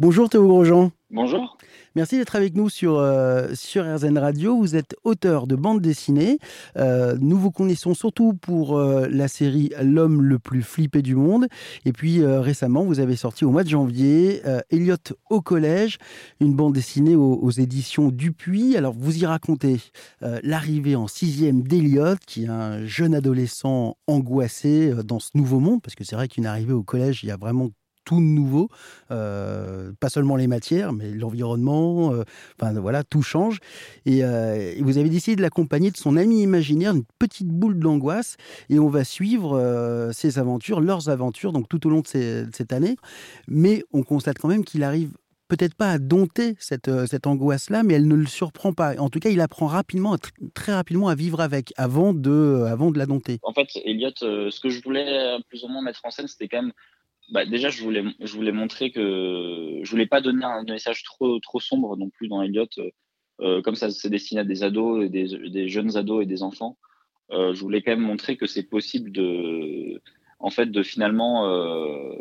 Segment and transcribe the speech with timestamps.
[0.00, 0.90] Bonjour Théo Grosjean.
[1.10, 1.56] Bonjour.
[1.94, 4.58] Merci d'être avec nous sur, euh, sur RZN Radio.
[4.58, 6.40] Vous êtes auteur de bande dessinée.
[6.76, 11.46] Euh, nous vous connaissons surtout pour euh, la série L'homme le plus flippé du monde.
[11.84, 14.96] Et puis récemment, vous avez sorti au mois de janvier Elliot
[15.30, 15.98] au collège,
[16.40, 18.76] une bande dessinée aux, aux éditions Dupuis.
[18.76, 19.76] Alors vous y racontez
[20.20, 25.94] l'arrivée en sixième d'Elliot, qui est un jeune adolescent angoissé dans ce nouveau monde, parce
[25.94, 27.70] que c'est vrai qu'une arrivée au collège, il y a vraiment
[28.04, 28.68] tout nouveau,
[29.10, 32.22] euh, pas seulement les matières, mais l'environnement, euh,
[32.58, 33.58] voilà, tout change.
[34.06, 38.36] Euh, et, vous avez décidé de l'accompagner de son ami imaginaire, une petite boule d'angoisse,
[38.68, 42.96] et on va suivre ses aventures, leurs aventures, donc tout au long de, cette année.
[43.48, 45.10] Mais on constate quand même qu'il arrive
[45.48, 48.96] peut-être pas à dompter cette, cette angoisse-là, mais elle ne le surprend pas.
[48.98, 50.16] En tout cas, il apprend rapidement,
[50.54, 53.38] très rapidement à vivre avec, avant de, avant de la dompter.
[53.42, 56.62] En fait, Elliot, ce que je voulais plus ou moins mettre en scène, c'était quand
[56.62, 56.72] même
[57.30, 61.38] bah, déjà, je voulais, je voulais montrer que je voulais pas donner un message trop,
[61.40, 62.66] trop sombre non plus dans Elliot.
[63.40, 66.44] Euh, comme ça c'est destiné à des ados et des, des, jeunes ados et des
[66.44, 66.78] enfants,
[67.32, 70.00] euh, je voulais quand même montrer que c'est possible de,
[70.38, 72.14] en fait, de finalement euh,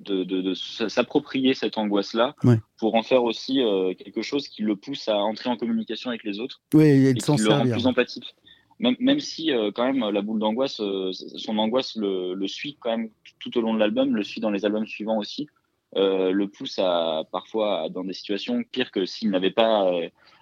[0.00, 2.34] de, de, de s'approprier cette angoisse-là
[2.78, 6.24] pour en faire aussi euh, quelque chose qui le pousse à entrer en communication avec
[6.24, 8.34] les autres oui, et, et qui le rend plus empathique
[8.82, 12.76] même, même si euh, quand même la boule d'angoisse, euh, son angoisse le, le, suit
[12.80, 15.46] quand même tout au long de l'album, le suit dans les albums suivants aussi,
[15.94, 19.88] euh, le pousse à parfois dans des situations pires que s'il n'avait pas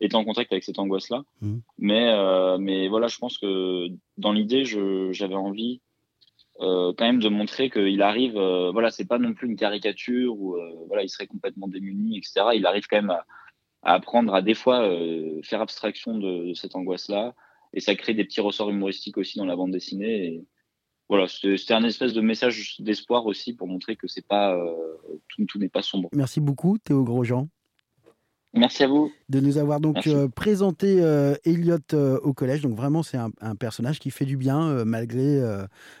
[0.00, 1.22] été en contact avec cette angoisse-là.
[1.40, 1.58] Mmh.
[1.78, 3.86] Mais, mais voilà, je pense que
[4.18, 5.80] dans l'idée, j'avais envie
[6.58, 8.34] quand même de montrer qu'il arrive,
[8.72, 10.56] voilà, c'est pas non plus une caricature où
[10.88, 12.46] voilà, il serait complètement démuni, etc.
[12.54, 13.24] Il arrive quand même à,
[13.82, 14.88] à apprendre à des fois
[15.42, 17.34] faire abstraction de, de cette angoisse-là
[17.74, 20.26] et ça crée des petits ressorts humoristiques aussi dans la bande dessinée.
[20.26, 20.44] Et
[21.08, 24.74] voilà, c'était un espèce de message d'espoir aussi pour montrer que c'est pas euh,
[25.28, 26.08] tout, tout n'est pas sombre.
[26.12, 27.48] Merci beaucoup, Théo Grosjean.
[28.56, 29.10] Merci à vous.
[29.28, 32.62] De nous avoir donc euh, présenté euh, Elliot euh, au collège.
[32.62, 35.40] Donc vraiment, c'est un, un, personnage qui fait du bien malgré,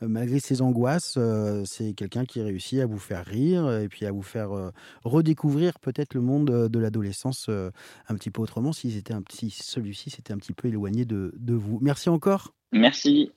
[0.00, 1.18] malgré ses angoisses.
[1.64, 4.50] c'est quelqu'un qui réussit à vous faire rire et puis à vous faire
[5.04, 10.38] redécouvrir peut-être le monde de l'adolescence un petit peu autrement si, si celui-ci s'était un
[10.38, 11.78] petit peu éloigné de, de vous.
[11.80, 12.54] Merci encore.
[12.72, 13.32] Merci.